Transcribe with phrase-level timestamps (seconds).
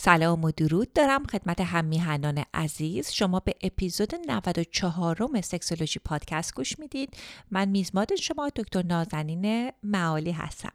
[0.00, 3.10] سلام و درود دارم خدمت هم‌میهنان عزیز.
[3.10, 7.16] شما به اپیزود 94 م سکسولوژی پادکست گوش می‌دید.
[7.50, 10.72] من میزبان شما دکتر نازنین معالی هستم.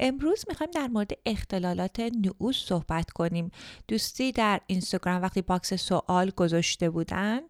[0.00, 3.50] امروز می‌خوایم در مورد اختلالات نعوظ صحبت کنیم.
[3.88, 7.40] دوستی در اینستاگرام وقتی box سوال گذاشته بودن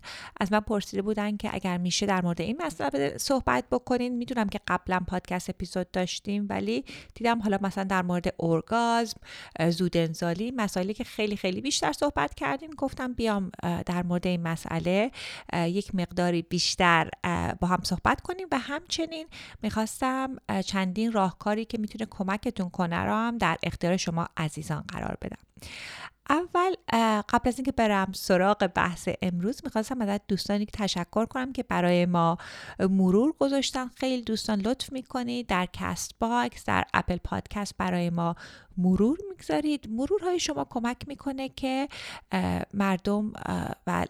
[0.41, 4.17] از من پرسیده بودن که اگر میشه در مورد این مسئله صحبت بکنین.
[4.17, 9.21] می‌دونم که قبلا پادکست اپیزود داشتیم ولی دیدم حالا مثلا در مورد اورگازم
[9.71, 12.71] زودنزالی مسائلی که خیلی خیلی بیشتر صحبت کردیم.
[12.71, 15.11] گفتم بیام در مورد این مسئله
[15.53, 17.11] یک مقداری بیشتر
[17.61, 18.47] با هم صحبت کنیم.
[18.53, 19.29] و همچنین
[19.63, 25.39] می‌خواستم چندین راهکاری که می‌تونه کمکتون کنه را هم در اختیار شما عزیزان قرار بدم.
[26.31, 26.75] اول
[27.29, 32.07] قبل از اینکه برم سراغ بحث امروز می‌خواستم از دوستانی که تشکر کنم که برای
[32.07, 32.39] ما
[32.79, 33.89] مرور گذاشتن.
[33.89, 38.37] خیلی دوستان لطف می‌کنید در Castbox در Apple Podcast برای ما
[38.77, 39.89] مرور می‌گذارید.
[39.91, 41.89] مرورهای شما کمک می‌کنه که
[42.75, 43.33] مردم
[43.87, 44.07] و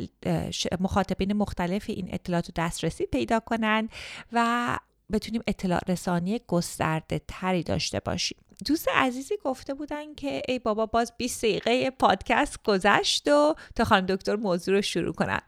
[0.80, 3.89] مخاطبین مختلف این اطلاعات دسترسی پیدا کنند
[4.33, 4.78] و
[5.12, 8.39] بتونیم اطلاع رسانی گسترده تری داشته باشیم.
[8.67, 14.06] دوست عزیزی گفته بودن که ای بابا باز 20 دقیقه پادکست گذشت و تا خانم
[14.06, 15.41] دکتر موضوع رو شروع کنن.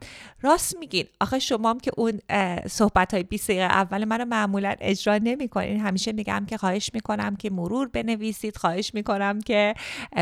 [0.43, 1.05] راست میگین.
[1.21, 2.21] آخه شما هم که اون
[2.69, 5.81] صحبت های 20 دقیقه اول منو معمولا اجرا نمی‌کنین.
[5.81, 8.57] همیشه میگم که خواهش می‌کنم که مرور بنویسید.
[8.57, 9.75] خواهش می‌کنم که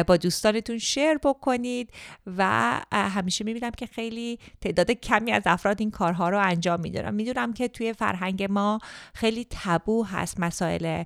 [0.07, 1.91] با دوستانتون شیر بکنید
[2.37, 7.53] و همیشه می‌بینم که خیلی تعداد کمی از افراد این کارها رو انجام میدارم می‌دونم
[7.53, 8.79] که توی فرهنگ ما
[9.15, 11.05] خیلی تبو هست مسائل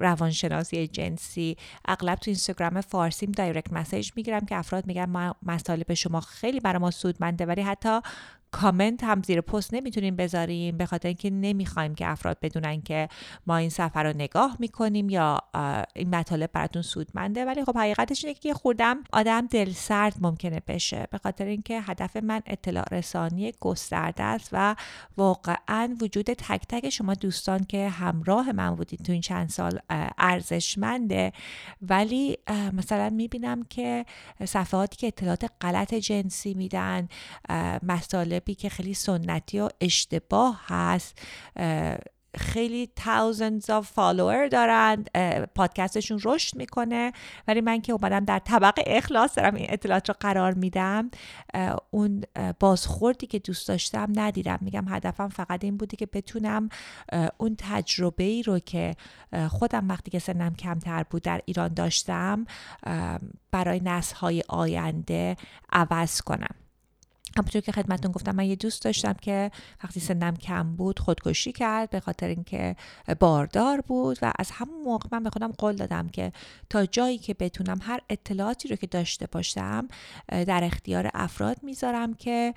[0.00, 5.36] روانشناسی جنسی اغلب تو اینستاگرام فارسیم دایرکت مسیج می‌گیرم که افراد میگن ما
[5.84, 8.00] به شما خیلی برای ما سودمنده ولی حتی
[8.52, 13.08] کامنت هم زیر پست نمی‌تونیم بذاریم به خاطر اینکه نمی‌خوایم که افراد بدونن که
[13.46, 15.38] ما این سفر رو نگاه می‌کنیم یا
[15.94, 17.44] این مطالب براتون سودمنده.
[17.44, 21.06] ولی خب حقیقتش اینه که خودم آدم دل سرد ممکنه بشه.
[21.10, 24.76] به خاطر اینکه هدف من اطلاع رسانی گسترده است و
[25.16, 29.78] واقعا وجود تک تک شما دوستان که همراه من بودید تو این چند سال
[30.18, 31.32] ارزشمنده.
[31.82, 32.38] ولی
[32.72, 34.04] مثلا می‌بینم که
[34.44, 37.08] صفحاتی که اطلاعات غلط جنسی میدن
[37.82, 41.18] مسائل مطالبی که خیلی سنتی و اشتباه هست.
[42.36, 45.04] خیلی thousands of follower دارن.
[45.54, 47.12] پادکستشون رشد می‌کنه.
[47.48, 51.10] ولی من که اومدم در طبق اخلاص دارم این اطلاعات رو قرار میدم
[51.90, 52.24] اون
[52.60, 54.58] بازخوردی که دوست داشتم ندیدم.
[54.60, 56.68] میگم هدفم فقط این بودی که بتونم
[57.38, 58.94] اون تجربه ای رو که
[59.48, 62.46] خودم وقتی که سنم کمتر بود در ایران داشتم
[63.50, 65.36] برای نسل های آینده
[65.72, 66.54] عوض کنم.
[67.36, 69.50] همونطور که خدمتون گفتم من یه دوست داشتم که
[69.84, 72.76] وقتی سنم کم بود خودکشی کرد به خاطر اینکه
[73.20, 76.32] باردار بود و از همون موقع من به خودم قول دادم که
[76.70, 79.88] تا جایی که بتونم هر اطلاعاتی رو که داشته باشم
[80.28, 82.54] در اختیار افراد می‌ذارم که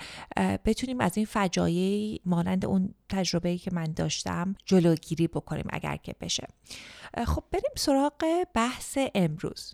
[0.65, 6.47] بتونیم از این فجایعی مانند اون تجربه که من داشتم جلوگیری بکنیم اگر که بشه.
[7.25, 9.73] خب بریم سراغ بحث امروز.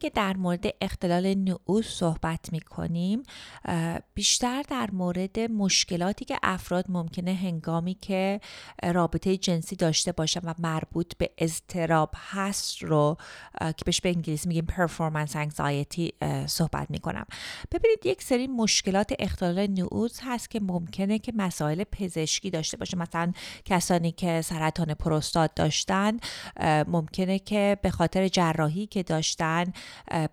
[0.00, 3.22] که در مورد اختلال نعوز صحبت می کنیم
[4.14, 8.40] بیشتر در مورد مشکلاتی که افراد ممکنه هنگامی که
[8.82, 13.16] رابطه جنسی داشته باشن و مربوط به اضطراب هست رو
[13.60, 17.26] که بهش به انگلیسی میگیم performance anxiety صحبت می کنم
[17.72, 22.98] ببینید یک سری مشکلات اختلال نعوز هست که ممکنه که مسائل پزشکی داشته باشه.
[22.98, 23.32] مثلا
[23.64, 26.16] کسانی که سرطان پروستات داشتن
[26.86, 29.64] ممکنه که به خاطر جراحی که داشتن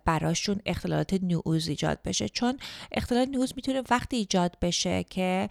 [0.04, 2.28] براشون اختلالات نعوز ایجاد بشه.
[2.28, 2.58] چون
[2.92, 5.48] اختلال نعوز می‌تونه وقتی ایجاد بشه که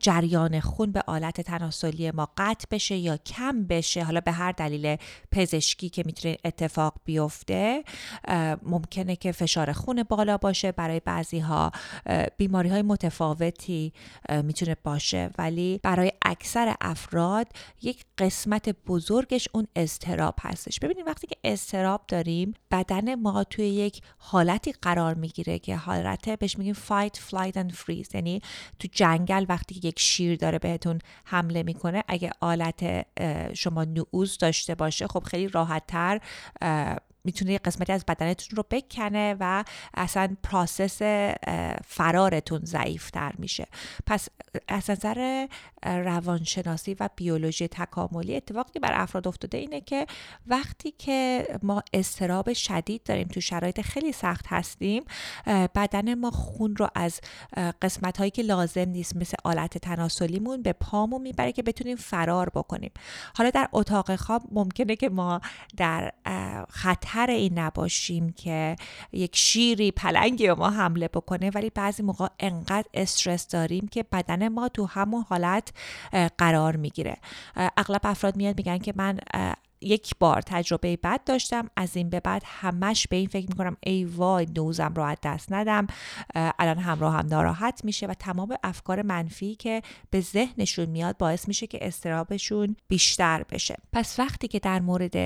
[0.00, 4.96] جریان خون به آلت تناسلی ما قطع بشه یا کم بشه حالا به هر دلیل
[5.32, 7.84] پزشکی که می‌تونه اتفاق بیفته
[8.62, 11.72] ممکنه که فشار خون بالا باشه برای بعضی ها
[12.36, 13.92] بیماری های متفاوتی
[14.42, 15.30] می‌تونه باشه.
[15.38, 17.46] ولی برای اکثر افراد
[17.82, 20.80] یک قسمت بزرگش اون استراب هستش.
[20.80, 26.58] ببینید وقتی که استراب داریم بدن ما توی یک حالتی قرار می‌گیره که حالت بهش
[26.58, 28.14] میگیم fight flight and freeze.
[28.14, 28.40] یعنی
[28.78, 33.06] تو جنگل وقتی که یک شیر داره بهتون حمله می‌کنه اگه آلت
[33.54, 36.20] شما نعوز داشته باشه خب خیلی راحت تر
[37.26, 39.64] می‌تونه یه قسمتی از بدنتون رو بکنه و
[39.94, 41.02] اصلا پراسس
[41.84, 43.66] فرارتون ضعیفتر میشه.
[44.06, 44.28] پس
[44.68, 45.46] از نظر
[45.82, 50.06] روانشناسی و بیولوژی تکاملی اتفاقی بر افراد افتاده اینه که
[50.46, 55.02] وقتی که ما استراب شدید داریم تو شرایط خیلی سخت هستیم
[55.46, 57.20] بدن ما خون رو از
[57.82, 62.90] قسمت هایی که لازم نیست مثل آلت تناسلیمون به پامون می‌بره که بتونیم فرار بکنیم.
[63.36, 65.40] حالا در اتاق خواب ممکنه که ما
[65.76, 66.12] در
[66.68, 68.76] خطر خطر این نباشیم که
[69.12, 74.48] یک شیری پلنگی به ما حمله بکنه ولی بعضی موقع انقدر استرس داریم که بدن
[74.48, 75.72] ما تو همون حالت
[76.38, 77.16] قرار می‌گیره.
[77.56, 79.18] اغلب افراد میاد میگن که من
[79.80, 84.04] یک بار تجربه بد داشتم از این به بعد همش به این فکر می‌کنم ای
[84.04, 85.86] وای نوزم رو از دست ندم.
[86.34, 91.66] الان همراه هم ناراحت میشه و تمام افکار منفی که به ذهنشون میاد باعث میشه
[91.66, 93.76] که استرابشون بیشتر بشه.
[93.92, 95.16] پس وقتی که در مورد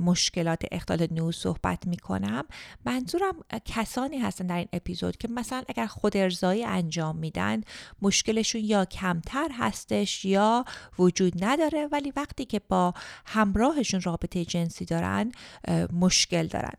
[0.00, 2.44] مشکلات اختلال نوز صحبت می‌کنم
[2.86, 7.60] منظورم کسانی هستن در این اپیزود که مثلا اگر خود ارزایی انجام میدن
[8.02, 10.64] مشکلشون یا کمتر هستش یا
[10.98, 12.94] وجود نداره ولی وقتی که با
[13.84, 15.32] همراهشون رابطه جنسی دارن
[15.92, 16.74] مشکل دارن.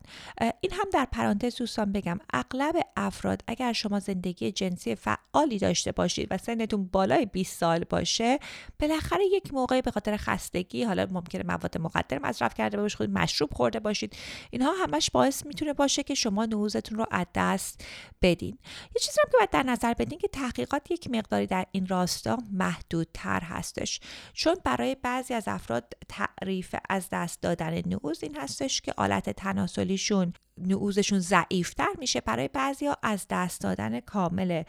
[0.60, 6.28] این هم در پرانتز دوستان بگم اغلب افراد اگر شما زندگی جنسی فعالی داشته باشید
[6.30, 8.38] و سنتون بالای 20 سال باشه
[8.78, 13.80] بالاخره یک موقعی به خاطر خستگی حالا ممکنه مواد مقدر مصرف کرده باشید مشروب خورده
[13.80, 14.16] باشید
[14.50, 17.84] اینها همش باعث می‌تونه باشه که شما نوزتون رو از دست
[18.22, 18.58] بدین.
[18.94, 22.38] یه چیزی هم که باید در نظر بدین که تحقیقات یک مقداری در این راستا
[22.52, 24.00] محدودتر هستش.
[24.32, 30.32] چون برای بعضی از افراد تعریف از دست دادن نعوز این هستش که آلت تناسلیشون
[30.58, 34.62] نعوزشون ضعیفتر میشه برای بعضیا از دست دادن کامل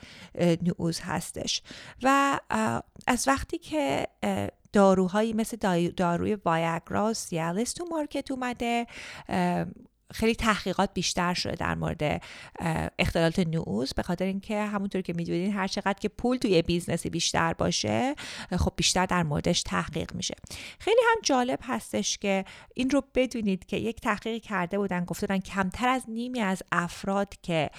[0.62, 1.62] نعوظ هستش.
[2.04, 2.40] و
[3.08, 4.08] از وقتی که
[4.74, 8.88] داروهایی مثل داروی وایاگرا و سیالیس تو market اومده
[10.14, 12.22] خیلی تحقیقات بیشتر شده در مورد
[13.00, 17.10] اختلالات نعوظ به خاطر اینکه همونطور که می‌دونید هر چقدر که پول توی business ی
[17.10, 18.16] بیشتر باشه
[18.58, 20.36] خب بیشتر در موردش تحقیق میشه.
[20.80, 25.88] خیلی هم جالب هستش که این رو بدونید که یک تحقیقی کرده بودن گفتن کمتر
[25.88, 27.70] از نیمی از افراد که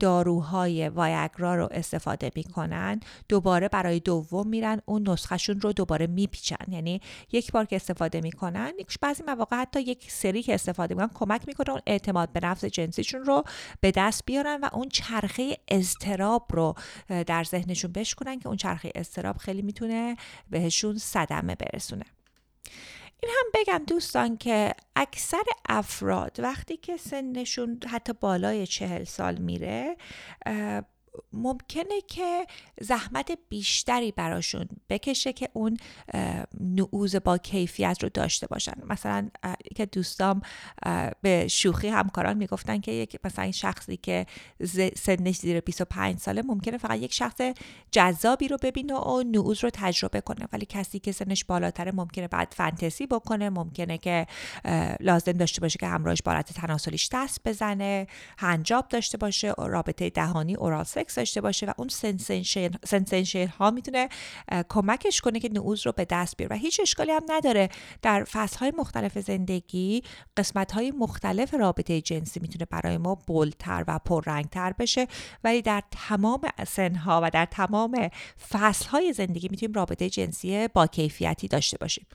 [0.00, 6.66] داروهای وایاگرا رو استفاده می‌کنن دوباره برای دوم میرن اون نسخهشون رو دوباره میپیچن.
[6.68, 7.00] یعنی
[7.32, 11.70] یک بار که استفاده می‌کنن بعضی مواقع حتی یک سری که استفاده می‌کنن کمک می‌کنه
[11.70, 13.44] اون اعتماد به نفس جنسیشون رو
[13.80, 16.74] به دست بیارن و اون چرخه استراب رو
[17.26, 20.16] در ذهنشون بشکنن که اون چرخه استراب خیلی می‌تونه
[20.50, 22.04] بهشون صدمه برسونه.
[23.22, 29.96] این هم بگم دوستان که اکثر افراد وقتی که سنشون حتی بالای چهل سال میره
[31.32, 32.46] ممکنه که
[32.80, 35.76] زحمت بیشتری براشون بکشه که اون
[36.60, 38.72] نعوز با کیفیت رو داشته باشن.
[38.88, 39.28] مثلا
[39.74, 40.40] که دوستام
[41.22, 44.26] به شوخی همکاران می‌گفتن که یک مثلا شخصی که
[44.96, 47.40] سنش زیر 25 ساله ممکنه فقط یک شخص
[47.90, 50.48] جذابی رو ببینه و نعوز رو تجربه کنه.
[50.52, 54.26] ولی کسی که سنش بالاتره ممکنه بعد فانتزی بکنه ممکنه که
[55.00, 58.06] لازم داشته باشه که همراهش به آلت تناسلیش دست بزنه
[58.38, 61.88] hand job داشته باشه رابطه دهانی oral sex داشته باشه و اون
[62.84, 64.08] sensation ها می‌تونه
[64.68, 66.56] کمکش کنه که نعوظ رو به دست بیاره.
[66.56, 67.68] و هیچ اشکالی هم نداره.
[68.02, 70.02] در فصل های مختلف زندگی
[70.36, 75.06] قسمت های مختلف رابطه جنسی می‌تونه برای ما bold تر و پررنگتر بشه.
[75.44, 78.08] ولی در تمام سنها و در تمام
[78.50, 82.06] فصل های زندگی می‌تونیم رابطه جنسی با کیفیتی داشته باشیم.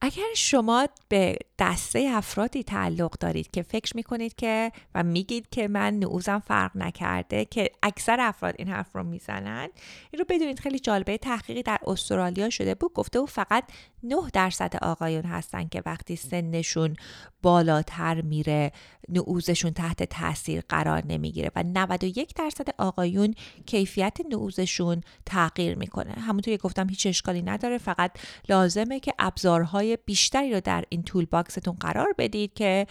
[0.00, 5.98] اگر شما به دسته افرادی تعلق دارید که فکر می‌کنید که و میگید که من
[5.98, 9.68] نعوزم فرق نکرده که اکثر افراد این حرف رو می‌زنن
[10.10, 11.18] این رو بدونید خیلی جالبه.
[11.18, 12.92] تحقیقی در استرالیا شده بود.
[12.92, 13.64] گفته و فقط
[14.02, 16.96] 9 درصد آقایون هستن که وقتی سنشون
[17.42, 18.72] بالاتر میره
[19.08, 23.34] نعوزشون تحت تاثیر قرار نمی‌گیره و 91 درصد آقایون
[23.66, 26.12] کیفیت نعوزشون تغییر می‌کنه.
[26.12, 27.78] همونطور که گفتم هیچ اشکالی نداره.
[27.78, 32.86] فقط لازمه که ابزارهای بیشتری رو در این تول باکستون قرار بدید که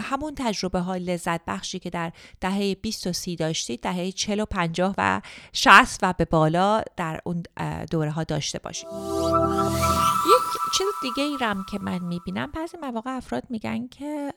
[0.00, 4.44] همون تجربه های لذت بخشی که در دهه 20 و 30 داشتید دهه 40 و
[4.44, 5.20] 50 و
[5.52, 7.42] 60 و به بالا در اون
[7.90, 8.88] دوره ها داشته باشید.
[10.78, 14.32] چیز دیگه ای رم که من می‌بینم بعضی مواقع افراد میگن که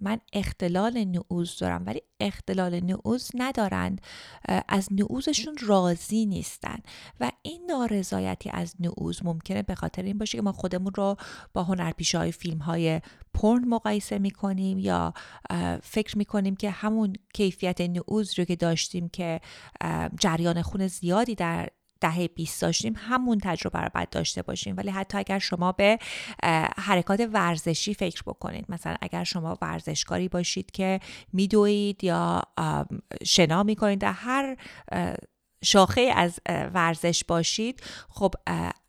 [0.00, 4.00] من اختلال نعوز دارم ولی اختلال نعوز ندارند
[4.68, 6.78] از نعوزشون راضی نیستن
[7.20, 11.16] و این نارضایتی از نعوز ممکنه به خاطر این باشه که ما خودمون رو
[11.52, 13.00] با هنرپیشه های فیلم های
[13.34, 15.14] پرن مقایسه می‌کنیم یا
[15.82, 19.40] فکر می‌کنیم که همون کیفیت نعوز رو که داشتیم که
[20.20, 21.68] جریان خون زیادی در
[22.00, 24.76] دهه 20 داشتیم همون تجربه رو باید داشته باشیم.
[24.76, 25.98] ولی حتی اگر شما به
[26.76, 31.00] حرکات ورزشی فکر بکنید مثلا اگر شما ورزشکاری باشید که
[31.32, 32.42] میدوید یا
[33.24, 34.56] شنا می‌کنید در هر
[35.64, 38.34] شاخه از ورزش باشید خب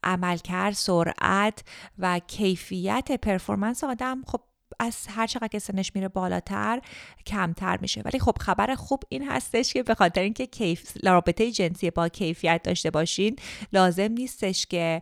[0.03, 1.63] عملکرد سرعت
[1.99, 4.41] و کیفیت پرفورمنس آدم خب
[4.81, 6.81] از هر چقدر که سنش میره بالاتر
[7.25, 8.01] کمتر میشه.
[8.05, 12.61] ولی خب خبر خوب این هستش که به خاطر اینکه کیف رابطه جنسی با کیفیت
[12.63, 13.35] داشته باشین
[13.73, 15.01] لازم نیستش که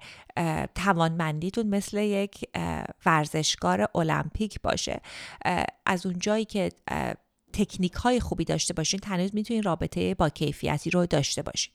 [0.76, 2.46] توانمندیتون مثل یک
[3.06, 5.02] ورزشکار المپیک باشه.
[5.86, 6.72] از اونجایی که
[7.54, 11.74] تکنیک های خوبی داشته باشین تنوز می‌تونین رابطه با کیفیتی رو داشته باشین.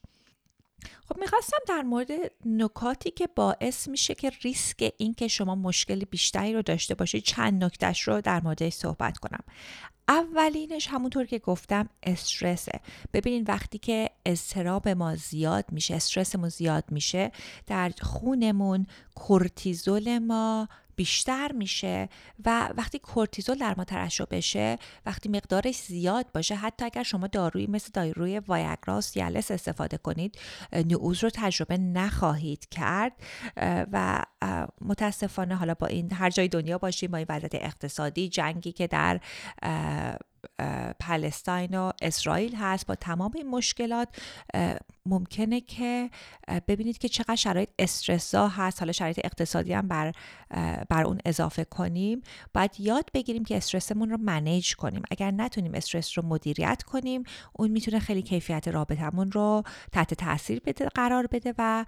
[1.09, 2.09] خب می‌خواستم در مورد
[2.47, 7.65] نکاتی که باعث میشه که ریسک این که شما مشکل بیشتری رو داشته باشید چند
[7.65, 9.45] نکتش رو در موردش صحبت کنم.
[10.09, 12.81] اولینش همونطور که گفتم استرسه.
[13.13, 17.33] ببینید وقتی که استراب ما زیاد میشه استرسمون زیاد میشه
[17.67, 22.09] در خونمون کورتیزول ما بیشتر میشه
[22.45, 27.67] و وقتی کورتیزول در ما ترشح بشه وقتی مقدارش زیاد باشه حتی اگر شما دارویی
[27.67, 30.39] مثل داروی وایاگرا سیالس استفاده کنید
[30.73, 33.13] نعوز رو تجربه نخواهید کرد.
[33.93, 34.25] و
[34.81, 39.21] متاسفانه حالا با این هر جای دنیا باشیم با این وضعیت اقتصادی جنگی که در
[41.01, 44.09] پلستاین و اسرائیل هست با تمام این مشکلات
[45.07, 46.11] ممکنه که
[46.69, 48.81] ببینید که چقدر شرایط استرسا هست.
[48.81, 50.13] حالا شرایط اقتصادی هم بر,
[50.89, 52.23] بر اون اضافه کنیم.
[52.55, 55.03] باید یاد بگیریم که استرسمون رو منیج کنیم.
[55.11, 60.89] اگر نتونیم استرس رو مدیریت کنیم اون می‌تونه خیلی کیفیت رابطمون رو تحت تاثیر بده
[60.89, 61.85] قرار بده و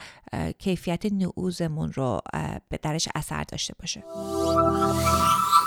[0.59, 2.21] کیفیت نعوزمون رو
[2.69, 4.03] به درش اثر داشته باشه.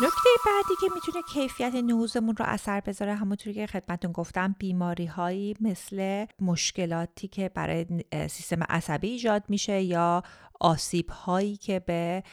[0.02, 5.56] نکته بعدی که می‌تونه کیفیت نعوزمون رو اثر بذاره همونطوری که خدمتون گفتم بیماری هایی
[5.62, 10.24] مثل مشکلاتی که برای سیستم عصبی ایجاد میشه یا
[10.60, 12.24] آسیب هایی که به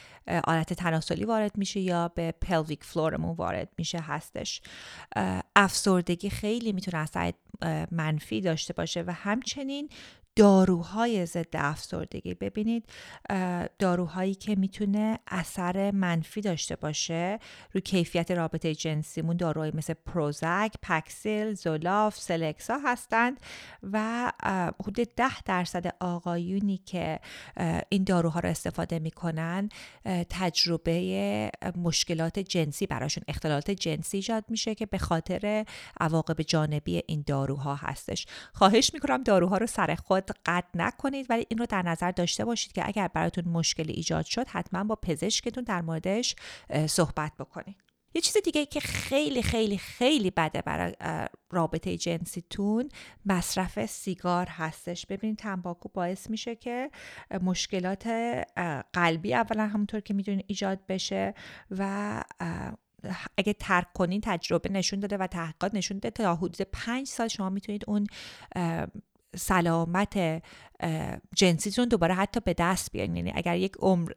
[0.43, 4.61] آلت تناسلی وارد میشه یا به pelvic floor مون وارد میشه هستش.
[5.55, 7.33] افسردگی خیلی می‌تونه اثر
[7.91, 9.89] منفی داشته باشه و همچنین
[10.37, 12.33] داروهای ضد افسردگی.
[12.33, 12.89] ببینید
[13.79, 17.39] داروهایی که می‌تونه اثر منفی داشته باشه
[17.73, 23.39] روی کیفیت رابطه جنسیمون داروهایی مثل Prozac، Paxil، Zoloft، Celexa هستند
[23.93, 24.31] و
[24.83, 27.19] حدود ده درصد آقایونی که
[27.89, 29.69] این داروها رو استفاده می‌کنن
[30.29, 35.65] تجربه مشکلات جنسی براشون اختلالات جنسی ایجاد میشه که به خاطر
[35.99, 38.25] عواقب جانبی این داروها هستش.
[38.53, 42.71] خواهش می‌کنم داروها رو سر خود قطع نکنید ولی این رو در نظر داشته باشید
[42.71, 46.35] که اگر براتون مشکلی ایجاد شد حتما با پزشکتون در موردش
[46.87, 47.75] صحبت بکنید.
[48.13, 50.93] یه چیز دیگه که خیلی خیلی خیلی بده برای
[51.51, 52.89] رابطه جنسیتون
[53.25, 55.05] مصرف سیگار هستش.
[55.05, 56.91] ببینید تنباکو باعث میشه که
[57.41, 58.07] مشکلات
[58.93, 61.33] قلبی اولا همونطور که می‌دونید ایجاد بشه
[61.71, 62.23] و
[63.37, 67.49] اگه ترک کنین تجربه نشون داده و تحقیقات نشون داده تا حدود پنج سال شما
[67.49, 68.07] می‌تونید اون
[69.37, 70.41] سلامت
[71.35, 73.15] جنسیتون دوباره حتی به دست بیارین.
[73.15, 74.11] یعنی اگر یک عمر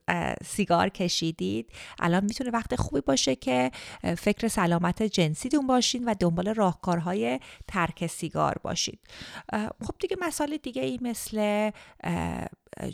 [0.45, 3.71] سیگار کشیدید الان می‌تونه وقت خوبی باشه که
[4.19, 9.00] فکر سلامت جنسیتون باشین و دنبال راهکارهای ترک سیگار باشید.
[9.83, 11.71] خب دیگه مسائل دیگه ای مثل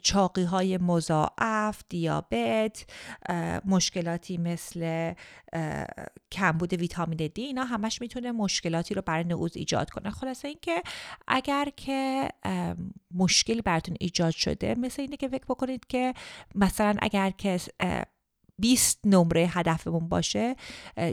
[0.03, 2.87] چاقی های مضاعف دیابت
[3.65, 5.13] مشکلاتی مثل
[6.33, 10.11] کمبود ویتامین دی اینا همش می‌تونه مشکلاتی رو برای نعوز ایجاد کنه.
[10.11, 10.83] خلاصه اینکه
[11.29, 12.29] اگر که
[13.57, 14.75] مشکلی براتون ایجاد شده.
[14.75, 16.15] مثل اینه که فکر بکنید که
[16.55, 17.61] مثلا اگر که
[18.59, 20.57] 20 نمره هدفمون باشه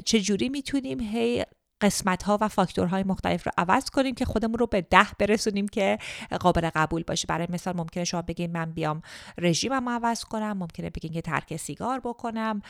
[0.06, 1.46] چه جوری می‌تونیم هی
[1.84, 5.98] قسمت ها و فاکتورهای مختلف رو عوض کنیم که خودمون رو به ده برسونیم که
[6.40, 7.26] قابل قبول باشه.
[7.28, 9.02] برای مثال ممکنه شما بگین من بیام
[9.38, 12.62] رژیمم عوض کنم ممکنه بگین که ترک سیگار بکنم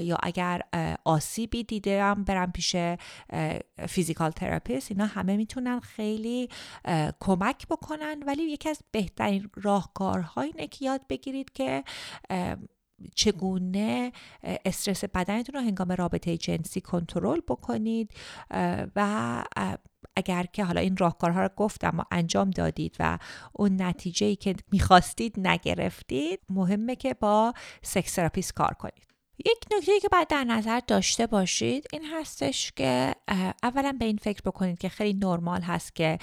[0.00, 0.60] یا اگر
[1.04, 2.76] آسیبی دیدم برم پیش
[3.88, 6.48] physical therapist اینا همه می‌تونن خیلی
[7.20, 8.22] کمک بکنن.
[8.26, 11.84] ولی یکی از بهترین راهکارها اینه که یاد بگیرید که
[13.14, 18.12] چگونه استرس بدنتون رو هنگام رابطه جنسی کنترل بکنید
[18.96, 19.44] و
[20.16, 23.18] اگر که حالا این راهکارها رو گفتم و انجام دادید و
[23.52, 29.09] اون نتیجه ای که می‌خواستید نگرفتید مهمه که با sex therapist کار کنید.
[29.46, 33.14] یک نکته که باید در نظر داشته باشید این هستش که
[33.62, 36.18] اولا به این فکر بکنید که خیلی نرمال هست که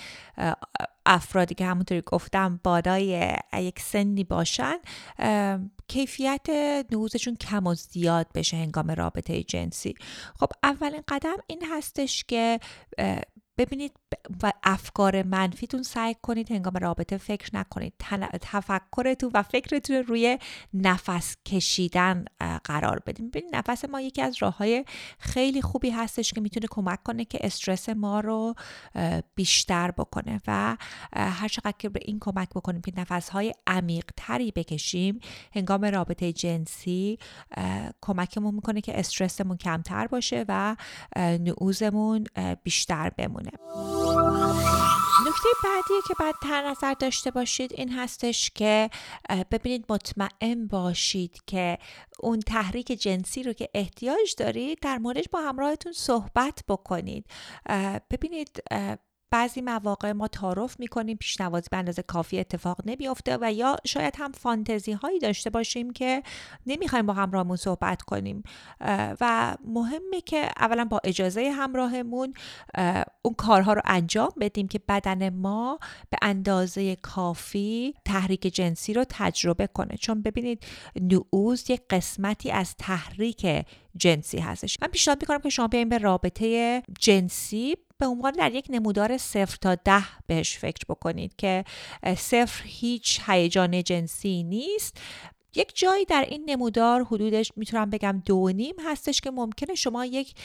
[1.05, 4.77] افرادی که همونطوری گفتم بالای یک سنی باشن
[5.87, 6.45] کیفیت
[6.91, 9.95] نوزشون کم و زیاد بشه هنگام رابطه جنسی.
[10.39, 12.59] خب اولین قدم این هستش که
[13.57, 13.91] ببینید
[14.43, 17.93] و افکار منفیتون سعی کنید هنگام رابطه فکر نکنید.
[18.41, 20.39] تفکرتون و فکرتون روی
[20.73, 22.25] نفس کشیدن
[22.63, 24.85] قرار بدیم ببینید نفس ما یکی از راه های
[25.19, 28.53] خیلی خوبی هستش که می‌تونه کمک کنه که استرس ما رو
[29.35, 30.77] بیشتر بکنه و
[31.13, 35.19] هر چقدر که به این کمک بکنیم که نفس های عمیق تری بکشیم
[35.55, 37.19] هنگام رابطه جنسی
[38.01, 40.75] کمکمون می‌کنه که استرسمون کمتر باشه و
[41.15, 42.23] نعوزمون
[42.63, 43.46] بیشتر بمونه.
[45.27, 48.89] نکته بعدی که باید در نظر داشته باشید این هستش که
[49.51, 51.77] ببینید مطمئن باشید که
[52.19, 57.25] اون تحریک جنسی رو که احتیاج دارید در موردش با همراهتون صحبت بکنید.
[58.11, 58.63] ببینید
[59.37, 64.31] بعضی مواقع ما تعارف می‌کنیم پیشنوازی به اندازه کافی اتفاق نمیافته و یا شاید هم
[64.31, 66.23] فانتزی هایی داشته باشیم که
[66.65, 68.43] نمی‌خوایم با همراهمون صحبت کنیم.
[69.21, 72.33] و مهمه که اولا با اجازه همراهمون
[73.21, 75.79] اون کارها رو انجام بدیم که بدن ما
[76.09, 79.97] به اندازه کافی تحریک جنسی رو تجربه کنه.
[79.97, 80.65] چون ببینید
[81.01, 83.65] نعوز یک قسمتی از تحریک
[83.97, 84.77] جنسی هستش.
[84.81, 89.57] من پیشنهاد می‌کنم که شما بیاین به رابطه جنسی به عنوان در یک نمودار صفر
[89.61, 91.63] تا ده بهش فکر بکنید که
[92.17, 94.97] صفر هیچ هیجان جنسی نیست.
[95.55, 100.35] یک جایی در این نمودار حدودش می‌تونم بگم دو نیم هستش که ممکنه شما یک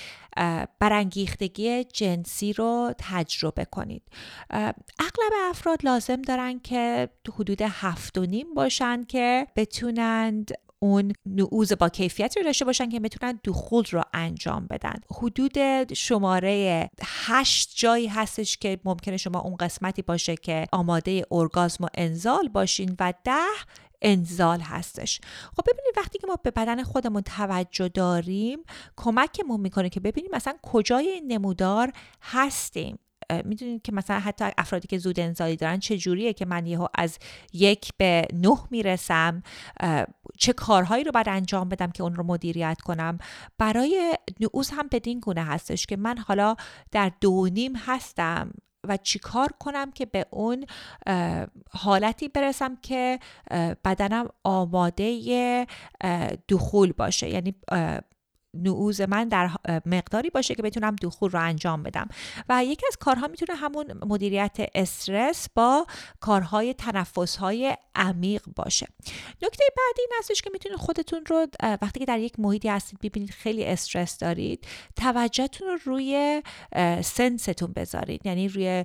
[0.78, 4.02] برانگیختگی جنسی رو تجربه کنید.
[4.98, 10.50] اغلب افراد لازم دارن که حدود هفت و نیم باشن که بتونند
[10.82, 14.94] اون نعوز با کیفیت رو داشته باشن که بتونن دخول رو انجام بدن.
[15.14, 21.88] حدود شماره هشت جایی هستش که ممکنه شما اون قسمتی باشه که آماده ارگازم و
[21.94, 23.32] انزال باشین و ده
[24.02, 25.20] انزال هستش.
[25.56, 28.58] خب ببینید وقتی که ما به بدن خودمون توجه داریم
[28.96, 31.92] کمکمون می‌کنه که ببینیم مثلا کجای نمودار
[32.22, 32.98] هستیم.
[33.44, 37.18] می‌دونید که مثلا حتی افرادی که زود انزالی دارن چه جوریه که من یهو از
[37.52, 39.42] یک به نه می‌رسم؟
[40.38, 43.18] چه کارهایی رو باید انجام بدم که اون رو مدیریت کنم؟
[43.58, 46.56] برای نعوز هم بدین گونه هستش که من حالا
[46.90, 48.52] در دو نیم هستم
[48.88, 50.66] و چیکار کنم که به اون
[51.70, 53.18] حالتی برسم که
[53.84, 55.66] بدنم آماده
[56.48, 57.28] دخول باشه.
[57.28, 57.54] یعنی
[58.54, 59.50] نعوز من در
[59.86, 62.08] مقداری باشه که بتونم دخول رو انجام بدم.
[62.48, 65.86] و یکی از کارها می‌تونه همون مدیریت استرس با
[66.20, 68.86] کارهای تنفسهای عمیق باشه.
[69.42, 71.46] نکته بعدی این هستش که می‌تونید خودتون رو
[71.82, 76.42] وقتی که در یک محیطی هستید ببینید خیلی استرس دارید توجهتون رو روی
[77.02, 78.26] سنستون بذارید.
[78.26, 78.84] یعنی روی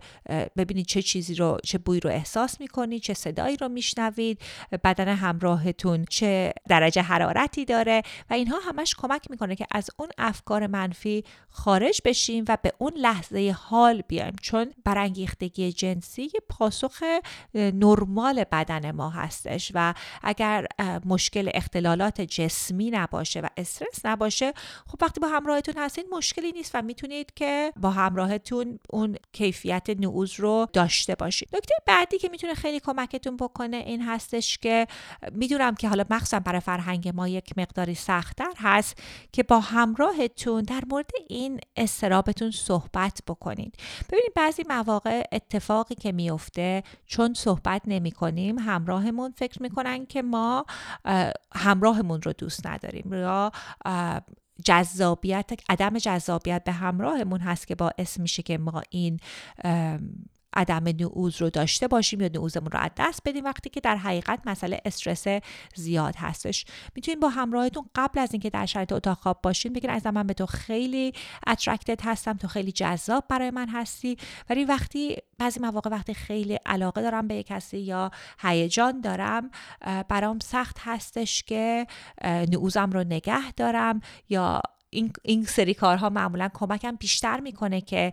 [0.58, 4.42] ببینید چه چیزی رو چه بوی رو احساس می‌کنید چه صدایی رو میشنوید
[4.84, 10.68] بدن همراهتون چه درجه حرارتی داره و اینها همش کمک می‌کنه که از اون افکار
[10.68, 14.36] منفی خارج بشیم و به اون لحظه حال بیایم.
[14.42, 17.04] چون برانگیختگی جنسی پاسخ
[17.54, 19.94] نرمال بدن ما هستش و
[20.24, 20.68] اگر
[21.06, 24.54] مشکل اختلالات جسمی نباشه و استرس نباشه
[24.88, 30.40] خب وقتی با همراهتون هستین مشکلی نیست و می‌تونید که با همراهتون اون کیفیت نعوز
[30.40, 31.50] رو داشته باشید.
[31.54, 34.88] نکته بعدی که می‌تونه خیلی کمکتون بکنه این هستش که
[35.32, 38.98] می‌دونم که حالا مخصوصا برای فرهنگ ما یک مقداری سختتر هست
[39.32, 43.76] که با همراهتون در مورد این استرابتون صحبت بکنید.
[44.10, 50.66] ببینید بعضی مواقع اتفاقی که میفته چون صحبت نمی کنیم همراهمون فکر می‌کنن که ما
[51.56, 53.52] همراهمون رو دوست نداریم یا
[54.66, 59.20] جذابیت عدم جذابیت به همراهمون هست که باعث میشه که ما این
[60.58, 64.40] عدم نعوز رو داشته باشیم یا نعوزمون رو از دست بدیم وقتی که در حقیقت
[64.46, 65.26] مسئله استرس
[65.76, 66.66] زیاد هستش.
[66.96, 70.34] می‌تونین با همراهتون قبل از اینکه در شرایط اتاق خواب باشین بگین از من به
[70.34, 71.14] تو خیلی
[71.48, 74.18] اترکتد هستم تو خیلی جذاب برای من هستی
[74.50, 79.52] ولی وقتی بعضی مواقع وقتی خیلی علاقه دارم به یک کسی یا هیجان دارم
[80.10, 81.88] برام سخت هستش که
[82.24, 88.12] نعوزم رو نگه دارم یا این, این سری کارها معمولا کمکم بیشتر می‌کنه که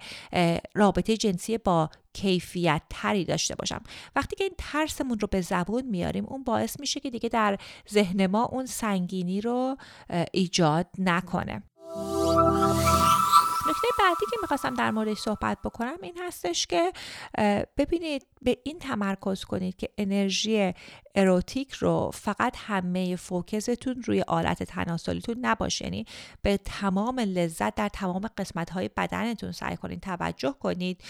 [0.75, 3.83] رابطه جنسی با کیفیت تری داشته باشم.
[4.17, 7.59] وقتی که این ترسمون رو به زبون میاریم اون باعث میشه که دیگه در
[7.93, 9.77] ذهن ما اون سنگینی رو
[10.33, 11.63] ایجاد نکنه.
[13.85, 16.92] نکته بعدی که می‌خواستم در موردش صحبت بکنم این هستش که
[17.77, 20.73] ببینید به این تمرکز کنید که انرژی
[21.14, 25.85] اروتیک رو فقط همه فوکستون روی آلت تناسلیتون نباشه.
[25.85, 26.07] یعنی
[26.42, 31.01] به تمام لذت در تمام قسمت های بدنتون سعی کنید توجه کنید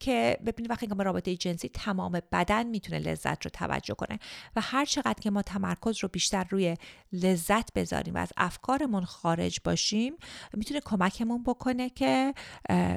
[0.00, 4.18] که ببینید وقتی که ما رابطه جنسی تمام بدن می‌تونه لذت رو توجه کنه
[4.56, 6.76] و هر چقدر که ما تمرکز رو بیشتر روی
[7.12, 10.14] لذت بذاریم و از افکارمون خارج باشیم
[10.54, 12.34] می‌تونه کمکمون بکنه که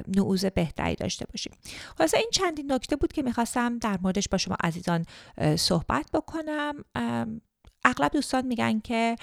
[0.08, 1.54] نعوز بهتری داشته باشیم.
[1.98, 5.06] خلاصه این چندین نکته بود که می‌خواستم در موردش با شما عزیزان
[5.56, 6.76] صحبت بکنم.
[7.86, 9.16] اغلب دوستان میگن که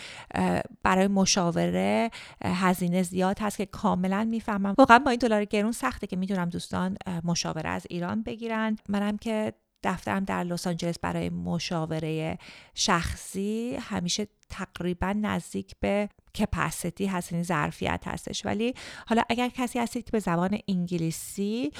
[0.82, 2.10] برای مشاوره
[2.44, 4.74] هزینه زیاد هست که کاملا می‌فهمم.
[4.78, 8.76] واقعا با این دلار گرون سخته که می‌دونم دوستان مشاوره از ایران بگیرن.
[8.88, 12.38] منم که دفترم در لس آنجلس برای مشاوره
[12.74, 18.46] شخصی همیشه تقریبا نزدیک به کپاسیتی هست یعنی ظرفیت هستش.
[18.46, 18.74] ولی
[19.06, 21.72] حالا اگر کسی هستید که به زبان انگلیسی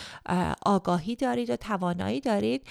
[0.67, 2.67] آگاهی دارید و توانایی دارید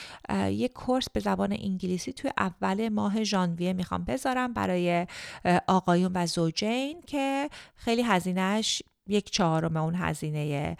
[0.49, 5.07] یک کورس به زبان انگلیسی توی اول ماه ژانویه می‌خوام بذارم برای
[5.67, 10.77] آقایون و زوجین که خیلی هزینهش یک چهارم اون هزینه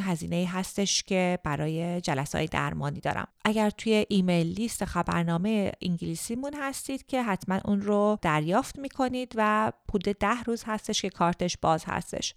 [0.00, 3.28] هزینه هستش که برای جلسه های درمانی دارم.
[3.48, 10.18] اگر توی ایمیل لیست خبرنامه انگلیسیمون هستید که حتما اون رو دریافت می‌کنید و حدود
[10.18, 12.34] ده روز هستش که کارتش باز هستش.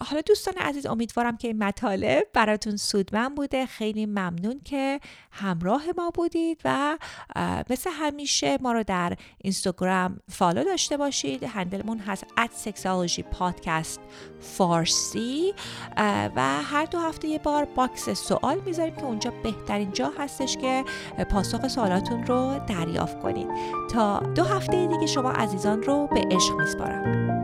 [0.00, 3.66] حالا دوستان عزیز امیدوارم که این مطالب براتون سودمند بوده.
[3.66, 6.98] خیلی ممنون که همراه ما بودید و
[7.70, 11.44] مثل همیشه ما رو در اینستاگرام فالو داشته باشید.
[11.44, 14.00] هندلمون هست at sexology podcast
[14.40, 15.54] فارسی.
[16.36, 20.84] و هر دو هفته یه بار باکس سوال می‌ذاریم که اونجا بهترین جا هستش که
[21.30, 23.48] پاسخ سوالاتون رو دریافت کنید
[23.92, 27.39] تا دو هفته دیگه شما عزیزان رو به عشق میسپارم.